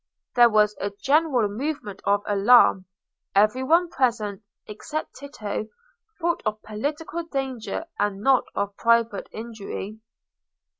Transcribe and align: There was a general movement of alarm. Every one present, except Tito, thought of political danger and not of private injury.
There 0.33 0.49
was 0.49 0.75
a 0.81 0.89
general 0.89 1.47
movement 1.47 2.01
of 2.05 2.23
alarm. 2.25 2.85
Every 3.35 3.61
one 3.61 3.87
present, 3.87 4.41
except 4.67 5.13
Tito, 5.17 5.67
thought 6.19 6.41
of 6.43 6.59
political 6.63 7.21
danger 7.25 7.85
and 7.99 8.19
not 8.19 8.45
of 8.55 8.75
private 8.77 9.29
injury. 9.31 9.99